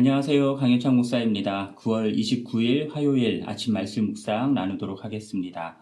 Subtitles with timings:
[0.00, 0.56] 안녕하세요.
[0.56, 1.74] 강현창 목사입니다.
[1.76, 5.76] 9월 29일 화요일 아침 말씀 묵상 나누도록 하겠습니다.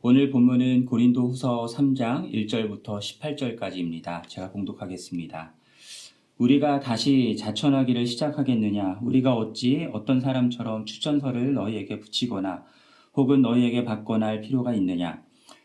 [0.00, 4.28] 오늘 본문은 고린도 후서 3장 1절부터 18절까지입니다.
[4.28, 5.54] 제가 봉독하겠습니다.
[6.38, 9.00] 우리가 다시 자천하기를 시작하겠느냐?
[9.02, 12.62] 우리가 어찌 어떤 사람처럼 추천서를 너희에게 붙이거나
[13.14, 15.20] 혹은 너희에게 받거나 할 필요가 있느냐?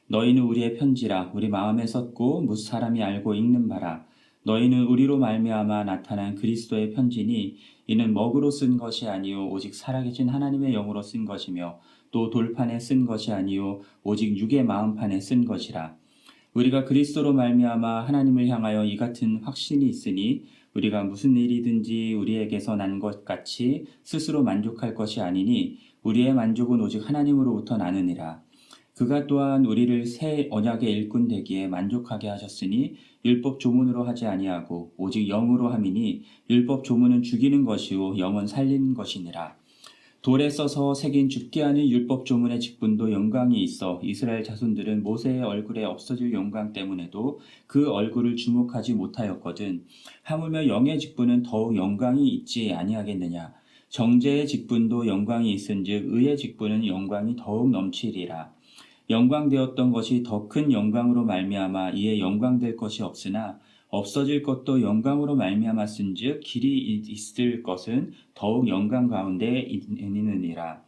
[0.07, 4.03] 너희는 우리의 편지라 우리 마음에 썼고 무 사람이 알고 읽는 바라
[4.45, 7.57] 너희는 우리로 말미암아 나타난 그리스도의 편지니
[7.87, 11.79] 이는 먹으로 쓴 것이 아니요 오직 살아계신 하나님의 영으로 쓴 것이며
[12.11, 15.95] 또 돌판에 쓴 것이 아니요 오직 육의 마음판에 쓴 것이라.
[16.53, 23.25] 우리가 그리스도로 말미암아 하나님을 향하여 이 같은 확신이 있으니 우리가 무슨 일이든지 우리에게서 난 것
[23.25, 28.41] 같이 스스로 만족할 것이 아니니 우리의 만족은 오직 하나님으로부터 나느니라
[28.99, 35.69] 그가 또한 우리를 새 언약의 일꾼 되기에 만족하게 하셨으니 율법 조문으로 하지 아니하고 오직 영으로
[35.69, 39.55] 함이니 율법 조문은 죽이는 것이요 영은 살리는 것이니라.
[40.21, 46.33] 돌에 써서 새긴 죽게 하는 율법 조문의 직분도 영광이 있어 이스라엘 자손들은 모세의 얼굴에 없어질
[46.33, 49.85] 영광 때문에도 그 얼굴을 주목하지 못하였거든.
[50.23, 53.53] 하물며 영의 직분은 더욱 영광이 있지 아니하겠느냐.
[53.87, 58.58] 정제의 직분도 영광이 있은즉 의의 직분은 영광이 더욱 넘치리라.
[59.09, 67.01] 영광되었던 것이 더 큰 영광으로 말미암아 이에 영광될 것이 없으나 없어질 것도 영광으로 말미암았은즉 길이
[67.07, 70.83] 있을 것은 더욱 영광 가운데 있느니라.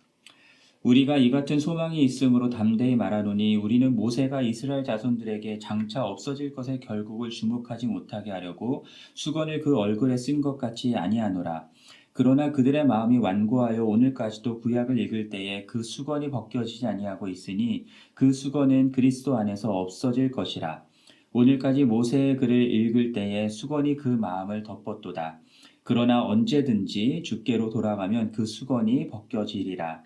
[0.83, 7.29] 우리가 이 같은 소망이 있으므로 담대히 말하노니 우리는 모세가 이스라엘 자손들에게 장차 없어질 것의 결국을
[7.29, 11.69] 주목하지 못하게 하려고 수건을 그 얼굴에 쓴 것 같이 아니하노라.
[12.13, 18.91] 그러나 그들의 마음이 완고하여 오늘까지도 구약을 읽을 때에 그 수건이 벗겨지지 아니하고 있으니 그 수건은
[18.91, 20.83] 그리스도 안에서 없어질 것이라.
[21.31, 25.39] 오늘까지 모세의 글을 읽을 때에 수건이 그 마음을 덮었도다.
[25.83, 30.03] 그러나 언제든지 주께로 돌아가면 그 수건이 벗겨지리라.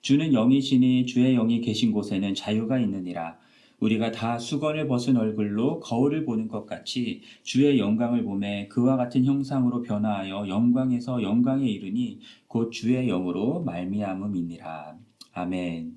[0.00, 3.36] 주는 영이시니 주의 영이 계신 곳에는 자유가 있느니라.
[3.80, 9.82] 우리가 다 수건을 벗은 얼굴로 거울을 보는 것 같이 주의 영광을 보매 그와 같은 형상으로
[9.82, 14.96] 변화하여 영광에서 영광에 이르니 곧 주의 영으로 말미암음이니라.
[15.32, 15.96] 아멘.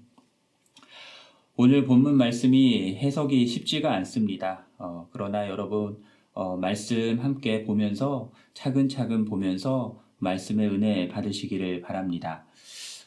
[1.56, 4.66] 오늘 본문 말씀이 해석이 쉽지가 않습니다.
[4.78, 5.98] 어, 그러나 여러분
[6.34, 12.46] 어, 말씀 함께 보면서 차근차근 보면서 말씀의 은혜 받으시기를 바랍니다.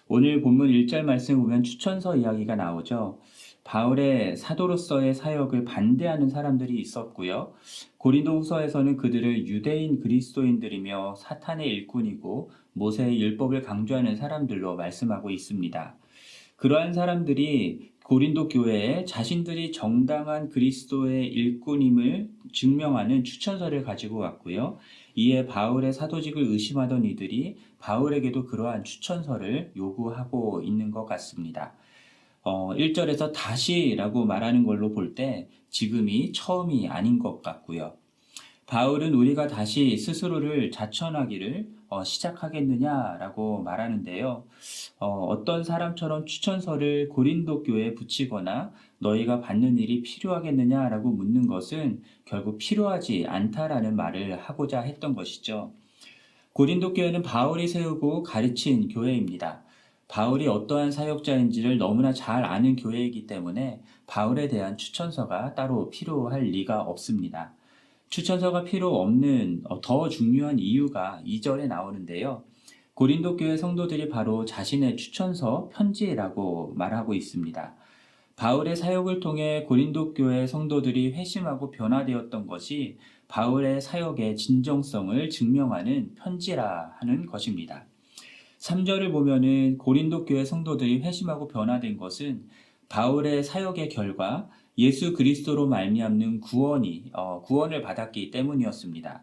[0.06, 3.20] 오늘 본문 1절 말씀 보면 추천서 이야기가 나오죠.
[3.64, 7.54] 바울의 사도로서의 사역을 반대하는 사람들이 있었고요.
[7.96, 15.96] 고린도 후서에서는 그들을 유대인 그리스도인들이며 사탄의 일꾼이고 모세의 율법을 강조하는 사람들로 말씀하고 있습니다.
[16.56, 24.76] 그러한 사람들이 고린도 교회에 자신들이 정당한 그리스도의 일꾼임을 증명하는 추천서를 가지고 왔고요.
[25.14, 31.74] 이에 바울의 사도직을 의심하던 이들이 바울에게도 그러한 추천서를 요구하고 있는 것 같습니다.
[32.44, 37.94] 어, 1절에서 다시라고 말하는 걸로 볼 때 지금이 처음이 아닌 것 같고요.
[38.66, 44.44] 바울은 우리가 다시 스스로를 자천하기를 어, 시작하겠느냐라고 말하는데요.
[44.98, 53.26] 어, 떤 사람처럼 추천서를 고린도 교회에 붙이거나 너희가 받는 일이 필요하겠느냐라고 묻는 것은 결국 필요하지
[53.26, 55.72] 않다라는 말을 하고자 했던 것이죠.
[56.52, 59.63] 고린도 교회는 바울이 세우고 가르친 교회입니다.
[60.14, 67.52] 바울이 어떠한 사역자인지를 너무나 잘 아는 교회이기 때문에 바울에 대한 추천서가 따로 필요할 리가 없습니다.
[68.10, 72.44] 추천서가 필요 없는 어, 더 중요한 이유가 2절에 나오는데요.
[72.94, 77.74] 고린도 교회 성도들이 바로 자신의 추천서 편지라고 말하고 있습니다.
[78.36, 87.26] 바울의 사역을 통해 고린도 교회 성도들이 회심하고 변화되었던 것이 바울의 사역의 진정성을 증명하는 편지라 하는
[87.26, 87.86] 것입니다.
[88.64, 92.44] 3절을 보면은 고린도 교회 성도들이 회심하고 변화된 것은
[92.88, 94.48] 바울의 사역의 결과
[94.78, 99.22] 예수 그리스도로 말미암는 구원이 어, 구원을 받았기 때문이었습니다.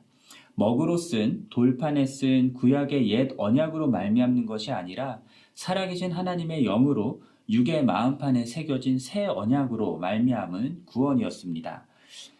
[0.53, 5.21] 먹으로 쓴 돌판에 쓴 구약의 옛 언약으로 말미암는 것이 아니라
[5.55, 11.87] 살아계신 하나님의 영으로 육의 마음판에 새겨진 새 언약으로 말미암은 구원이었습니다.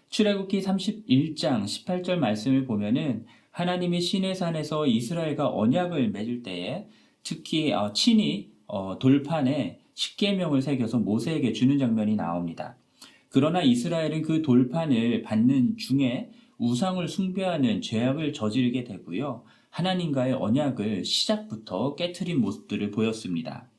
[0.10, 6.88] 출애굽기 31장 18절 말씀을 보면은 하나님이 시내산에서 이스라엘과 언약을 맺을 때에
[7.24, 12.78] 특히 어, 친히 어, 돌판에 십계명을 새겨서 모세에게 주는 장면이 나옵니다.
[13.30, 19.44] 그러나 이스라엘은 그 돌판을 받는 중에 우상을 숭배하는 죄악을 저지르게 되고요.
[19.70, 23.70] 하나님과의 언약을 시작부터 깨트린 모습들을 보였습니다.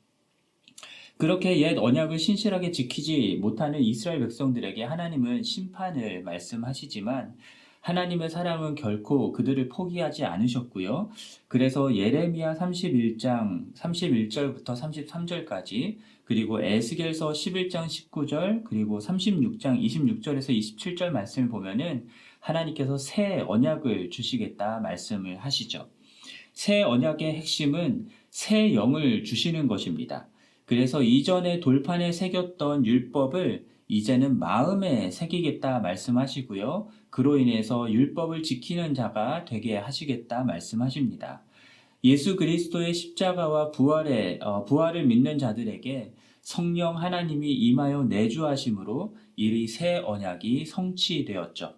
[1.17, 7.35] 그렇게 옛 언약을 신실하게 지키지 못하는 이스라엘 백성들에게 하나님은 심판을 말씀하시지만
[7.83, 11.09] 하나님의 사랑은 결코 그들을 포기하지 않으셨고요.
[11.49, 22.07] 그래서 예레미야 31장 31절부터 33절까지 그리고 에스겔서 11장 19절 그리고 36장 26절에서 27절 말씀을 보면은
[22.39, 25.89] 하나님께서 새 언약을 주시겠다 말씀을 하시죠.
[26.53, 30.29] 새 언약의 핵심은 새 영을 주시는 것입니다.
[30.65, 36.87] 그래서 이전에 돌판에 새겼던 율법을 이제는 마음에 새기겠다 말씀하시고요.
[37.09, 41.43] 그로 인해서 율법을 지키는 자가 되게 하시겠다 말씀하십니다.
[42.03, 51.75] 예수 그리스도의 십자가와 부활의 어, 부활을 믿는 자들에게 성령 하나님이 임하여 내주하심으로 이새 언약이 성취되었죠.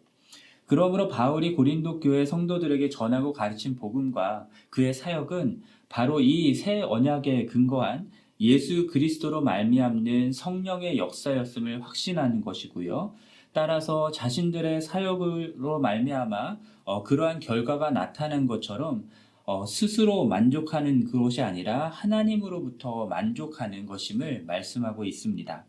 [0.65, 8.09] 그러므로 바울이 고린도 교회 성도들에게 전하고 가르친 복음과 그의 사역은 바로 이 새 언약에 근거한
[8.39, 13.15] 예수 그리스도로 말미암는 성령의 역사였음을 확신하는 것이고요.
[13.53, 19.09] 따라서 자신들의 사역으로 말미암아 어, 그러한 결과가 나타난 것처럼
[19.45, 25.65] 어, 스스로 만족하는 그것이 아니라 하나님으로부터 만족하는 것임을 말씀하고 있습니다.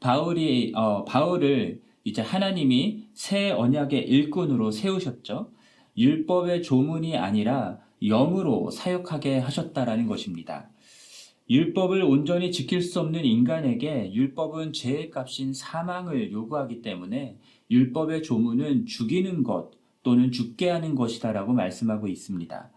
[0.00, 5.50] 바울이 어, 바울을 이제 하나님이 새 언약의 일꾼으로 세우셨죠.
[5.98, 10.70] 율법의 조문이 아니라 영으로 사역하게 하셨다라는 것입니다.
[11.48, 17.38] 율법을 온전히 지킬 수 없는 인간에게 율법은 죄의 값인 사망을 요구하기 때문에
[17.70, 19.70] 율법의 조문은 죽이는 것
[20.02, 22.70] 또는 죽게 하는 것이다라고 말씀하고 있습니다.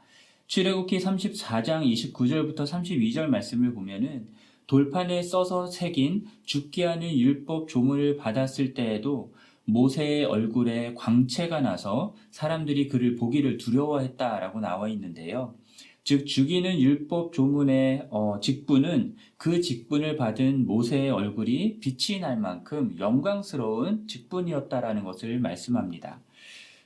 [0.45, 1.83] 출애굽기 34장
[2.13, 4.27] 29절부터 32절 말씀을 보면은
[4.67, 9.33] 돌판에 써서 새긴 죽게 하는 율법 조문을 받았을 때에도
[9.65, 15.55] 모세의 얼굴에 광채가 나서 사람들이 그를 보기를 두려워했다라고 나와 있는데요.
[16.03, 24.07] 즉 죽이는 율법 조문의 어, 직분은 그 직분을 받은 모세의 얼굴이 빛이 날 만큼 영광스러운
[24.07, 26.19] 직분이었다라는 것을 말씀합니다.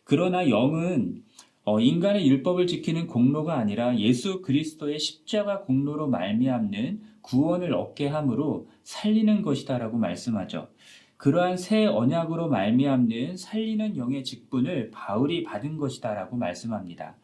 [0.03, 1.23] 그러나 영은
[1.65, 9.41] 어, 인간의 율법을 지키는 공로가 아니라 예수 그리스도의 십자가 공로로 말미암는 구원을 얻게 함으로 살리는
[9.41, 10.67] 것이다라고 말씀하죠.
[11.15, 17.15] 그러한 새 언약으로 말미암는 살리는 영의 직분을 바울이 받은 것이다라고 말씀합니다.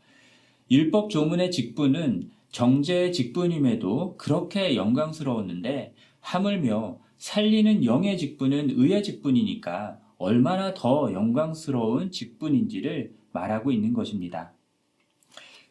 [0.71, 11.11] 율법 조문의 직분은 정제의 직분임에도 그렇게 영광스러웠는데 하물며 살리는 영의 직분은 의의 직분이니까 얼마나 더
[11.11, 14.53] 영광스러운 직분인지를 말하고 있는 것입니다.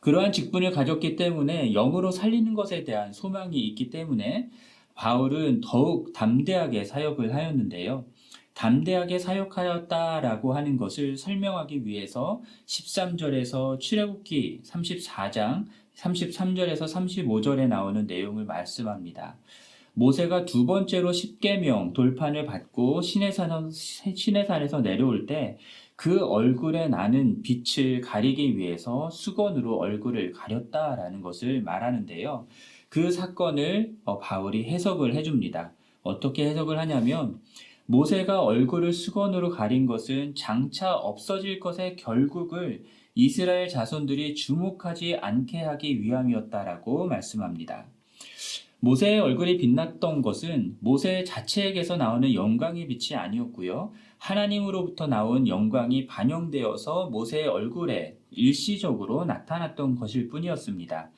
[0.01, 4.51] 그러한 직분을 가졌기 때문에 영으로 살리는 것에 대한 소망이 있기 때문에
[4.95, 8.05] 바울은 더욱 담대하게 사역을 하였는데요.
[8.59, 19.37] 담대하게 사역하였다라고 하는 것을 설명하기 위해서 13절에서 출애굽기 34장 33절에서 35절에 나오는 내용을 말씀합니다.
[19.95, 25.59] 모세가 두 번째로 십계명 돌판을 받고 시내산, 시내산에서 내려올 때
[25.99, 32.47] 그 얼굴에 나는 빛을 가리기 위해서 수건으로 얼굴을 가렸다라는 것을 말하는데요.
[32.89, 35.73] 그 사건을 어, 바울이 해석을 해줍니다.
[36.05, 37.41] 어떻게 해석을 하냐면
[37.91, 47.07] 모세가 얼굴을 수건으로 가린 것은 장차 없어질 것의 결국을 이스라엘 자손들이 주목하지 않게 하기 위함이었다라고
[47.07, 47.87] 말씀합니다.
[48.81, 53.93] 모세의 얼굴이 빛났던 것은 모세 자체에게서 나오는 영광의 빛이 아니었고요.
[54.19, 61.11] 하나님으로부터 나온 영광이 반영되어서 모세의 얼굴에 일시적으로 나타났던 것일 뿐이었습니다.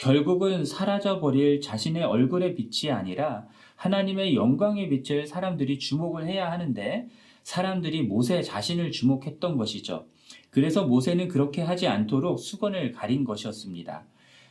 [0.00, 7.06] 결국은 사라져버릴 자신의 얼굴의 빛이 아니라 하나님의 영광의 빛을 사람들이 주목을 해야 하는데
[7.42, 10.06] 사람들이 모세 자신을 주목했던 것이죠.
[10.48, 14.06] 그래서 모세는 그렇게 하지 않도록 수건을 가린 것이었습니다.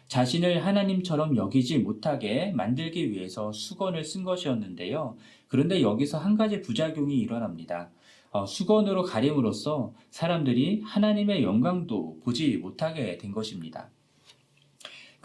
[0.08, 5.18] 자신을 하나님처럼 여기지 못하게 만들기 위해서 수건을 쓴 것이었는데요.
[5.48, 7.89] 그런데 여기서 한 가지 부작용이 일어납니다.
[8.29, 13.89] 어, 수건으로 가림으로써 사람들이 하나님의 영광도 보지 못하게 된 것입니다.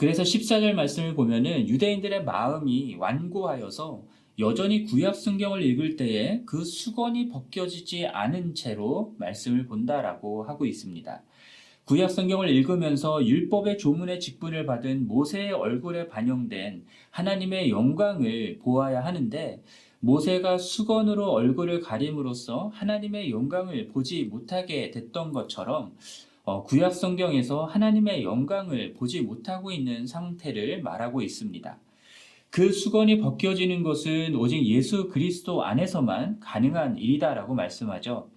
[0.04, 4.02] 그래서 14절 말씀을 보면은 유대인들의 마음이 완고하여서
[4.38, 11.22] 여전히 구약 성경을 읽을 때에 그 수건이 벗겨지지 않은 채로 말씀을 본다라고 하고 있습니다.
[11.86, 19.62] 구약 성경을 읽으면서 율법의 조문의 직분을 받은 모세의 얼굴에 반영된 하나님의 영광을 보아야 하는데
[20.00, 25.94] 모세가 수건으로 얼굴을 가림으로써 하나님의 영광을 보지 못하게 됐던 것처럼
[26.44, 31.78] 어, 구약 성경에서 하나님의 영광을 보지 못하고 있는 상태를 말하고 있습니다.
[32.50, 38.28] 그 수건이 벗겨지는 것은 오직 예수 그리스도 안에서만 가능한 일이다라고 말씀하죠.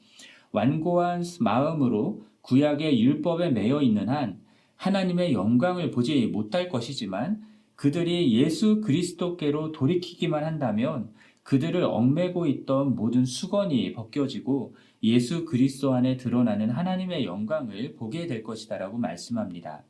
[0.52, 4.40] 완고한 마음으로 구약의 율법에 매여 있는 한
[4.78, 7.42] 하나님의 영광을 보지 못할 것이지만
[7.76, 11.10] 그들이 예수 그리스도께로 돌이키기만 한다면
[11.48, 18.98] 그들을 얽매고 있던 모든 수건이 벗겨지고 예수 그리스도 안에 드러나는 하나님의 영광을 보게 될 것이다라고
[18.98, 19.82] 말씀합니다.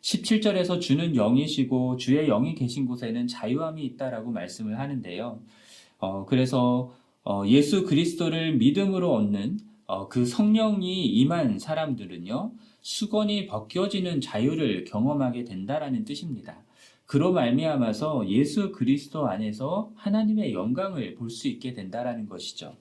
[0.00, 5.42] 17절에서 주는 영이시고 주의 영이 계신 곳에는 자유함이 있다라고 말씀을 하는데요.
[5.98, 6.94] 어, 그래서
[7.24, 16.06] 어, 예수 그리스도를 믿음으로 얻는 어, 그 성령이 임한 사람들은요, 수건이 벗겨지는 자유를 경험하게 된다라는
[16.06, 16.62] 뜻입니다.
[17.10, 22.76] 그로 말미암아서 예수 그리스도 안에서 하나님의 영광을 볼 수 있게 된다라는 것이죠.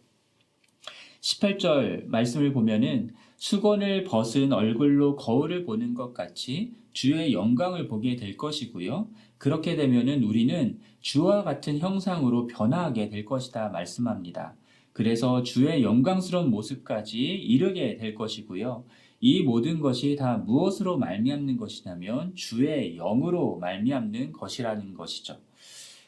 [1.20, 9.08] 18절 말씀을 보면은 수건을 벗은 얼굴로 거울을 보는 것 같이 주의 영광을 보게 될 것이고요.
[9.40, 14.54] 그렇게 되면은 우리는 주와 같은 형상으로 변화하게 될 것이다 말씀합니다.
[14.94, 18.84] 그래서 주의 영광스러운 모습까지 이르게 될 것이고요.
[19.22, 25.38] 이 모든 것이 다 무엇으로 말미암는 것이냐면 주의 영으로 말미암는 것이라는 것이죠.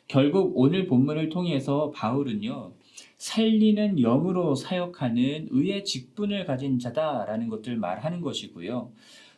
[0.08, 2.74] 결국 오늘 본문을 통해서 바울은요.
[3.18, 8.92] 살리는 영으로 사역하는 의의 직분을 가진 자다라는 것들 말하는 것이고요.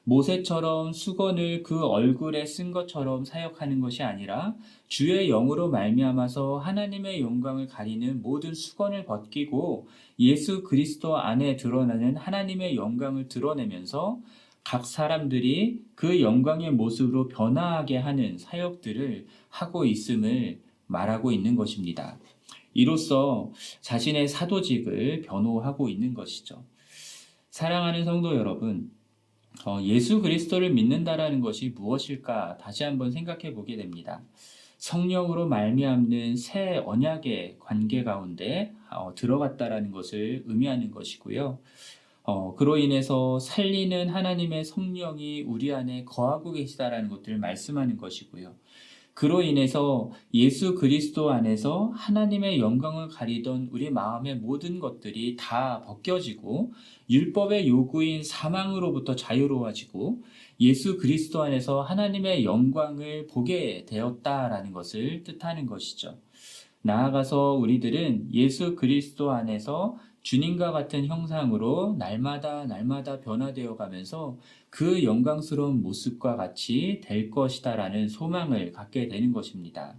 [0.06, 4.56] 모세처럼 수건을 그 얼굴에 쓴 것처럼 사역하는 것이 아니라
[4.88, 9.88] 주의 영으로 말미암아서 하나님의 영광을 가리는 모든 수건을 벗기고
[10.20, 14.20] 예수 그리스도 안에 드러나는 하나님의 영광을 드러내면서
[14.64, 22.18] 각 사람들이 그 영광의 모습으로 변화하게 하는 사역들을 하고 있음을 말하고 있는 것입니다.
[22.74, 26.64] 이로써 자신의 사도직을 변호하고 있는 것이죠.
[27.50, 28.90] 사랑하는 성도 여러분,
[29.66, 34.22] 어, 예수 그리스도를 믿는다라는 것이 무엇일까 다시 한번 생각해 보게 됩니다.
[34.78, 41.60] 성령으로 말미암는 새 언약의 관계 가운데 어, 들어갔다라는 것을 의미하는 것이고요.
[42.24, 48.56] 어, 그로 인해서 살리는 하나님의 성령이 우리 안에 거하고 계시다라는 것들을 말씀하는 것이고요.
[49.14, 56.74] 그로 인해서 예수 그리스도 안에서 하나님의 영광을 가리던 우리 마음의 모든 것들이 다 벗겨지고
[57.10, 60.24] 율법의 요구인 사망으로부터 자유로워지고
[60.62, 66.18] 예수 그리스도 안에서 하나님의 영광을 보게 되었다라는 것을 뜻하는 것이죠.
[66.84, 74.38] 나아가서 우리들은 예수 그리스도 안에서 주님과 같은 형상으로 날마다 날마다 변화되어 가면서
[74.70, 79.96] 그 영광스러운 모습과 같이 될 것이다라는 소망을 갖게 되는 것입니다.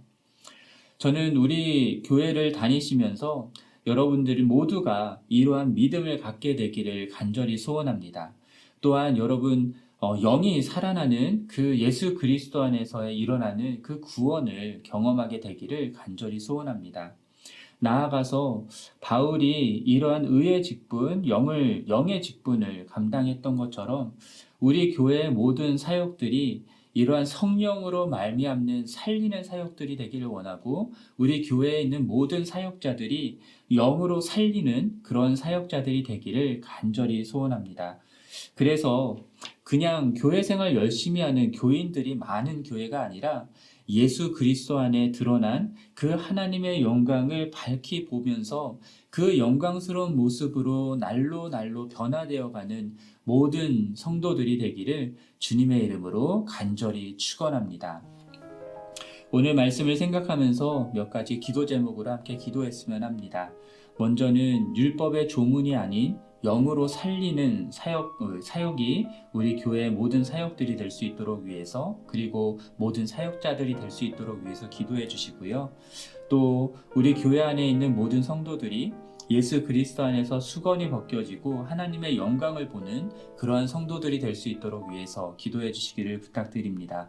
[0.97, 3.51] 저는 우리 교회를 다니시면서
[3.85, 8.33] 여러분들 모두가 이러한 믿음을 갖게 되기를 간절히 소원합니다.
[8.81, 16.39] 또한 여러분 어, 영이 살아나는 그 예수 그리스도 안에서 일어나는 그 구원을 경험하게 되기를 간절히
[16.39, 17.15] 소원합니다.
[17.79, 18.65] 나아가서
[19.01, 24.13] 바울이 이러한 의의 직분, 영을, 영의 직분을 감당했던 것처럼
[24.59, 32.45] 우리 교회의 모든 사역들이 이러한 성령으로 말미암는 살리는 사역들이 되기를 원하고 우리 교회에 있는 모든
[32.45, 37.99] 사역자들이 영으로 살리는 그런 사역자들이 되기를 간절히 소원합니다.
[38.55, 39.17] 그래서
[39.65, 43.47] 그냥 교회 생활 열심히 하는 교인들이 많은 교회가 아니라
[43.89, 48.79] 예수 그리스도 안에 드러난 그 하나님의 영광을 밝히 보면서
[49.09, 58.03] 그 영광스러운 모습으로 날로 날로 변화되어 가는 모든 성도들이 되기를 주님의 이름으로 간절히 축원합니다.
[59.31, 63.51] 오늘 말씀을 생각하면서 몇 가지 기도 제목으로 함께 기도했으면 합니다.
[63.97, 71.03] 먼저는 율법의 조문이 아닌 영으로 살리는 사역, 어, 사역이 우리 교회의 모든 사역들이 될 수
[71.03, 75.73] 있도록 위해서 그리고 모든 사역자들이 될 수 있도록 위해서 기도해 주시고요.
[76.29, 78.93] 또 우리 교회 안에 있는 모든 성도들이
[79.31, 85.71] 예수 그리스도 안에서 수건이 벗겨지고 하나님의 영광을 보는 그러한 성도들이 될 수 있도록 위해서 기도해
[85.71, 87.07] 주시기를 부탁드립니다.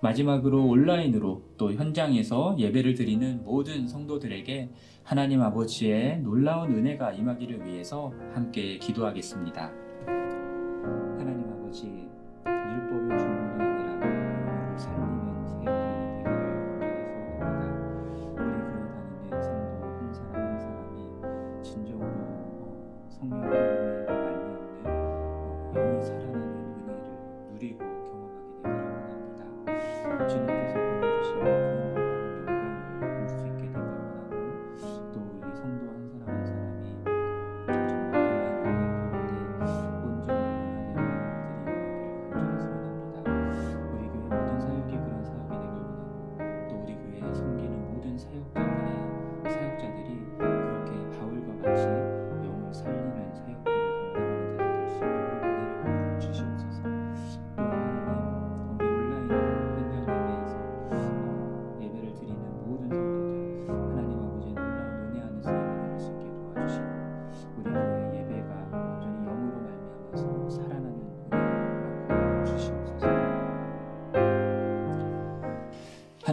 [0.00, 4.70] 마지막으로 온라인으로 또 현장에서 예배를 드리는 모든 성도들에게
[5.04, 9.72] 하나님 아버지의 놀라운 은혜가 임하기를 위해서 함께 기도하겠습니다.
[10.06, 12.08] 하나님 아버지,
[12.46, 13.31] 율법의 주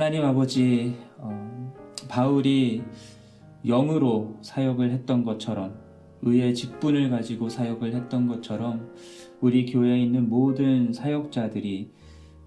[0.10, 1.72] 하나님 아버지, 어,
[2.10, 2.82] 바울이
[3.64, 5.76] 영으로 사역을 했던 것처럼,
[6.24, 8.90] 의의 직분을 가지고 사역을 했던 것처럼,
[9.40, 11.92] 우리 교회에 있는 모든 사역자들이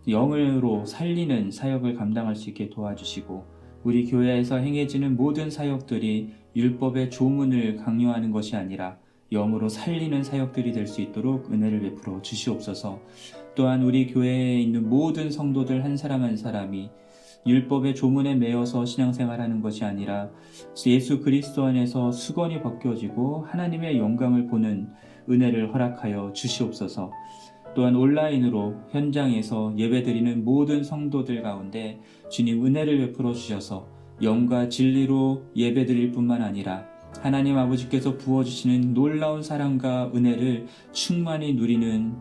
[0.09, 3.45] 영으로 살리는 사역을 감당할 수 있게 도와주시고,
[3.85, 8.99] 우리 교회에서 행해지는 모든 사역들이 율법의 조문을 강요하는 것이 아니라
[9.31, 13.01] 영으로 살리는 사역들이 될 수 있도록 은혜를 베풀어 주시옵소서.
[13.55, 16.91] 또한 우리 교회에 있는 모든 성도들 한 사람 한 사람이
[17.47, 20.31] 율법의 조문에 매여서 신앙생활하는 것이 아니라
[20.87, 24.89] 예수 그리스도 안에서 수건이 벗겨지고 하나님의 영광을 보는
[25.29, 27.11] 은혜를 허락하여 주시옵소서.
[27.75, 33.89] 또한 온라인으로 현장에서 예배드리는 모든 성도들 가운데 주님 은혜를 베풀어 주셔서
[34.21, 36.85] 영과 진리로 예배드릴 뿐만 아니라
[37.21, 42.15] 하나님 아버지께서 부어주시는 놀라운 사랑과 은혜를 충만히 누리는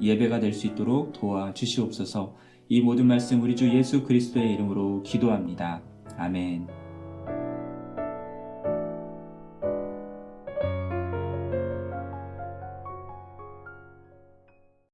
[0.00, 2.34] 예배가 될 수 있도록 도와주시옵소서
[2.70, 5.80] 이 모든 말씀 우리 주 예수 그리스도의 이름으로 기도합니다.
[6.18, 6.77] 아멘.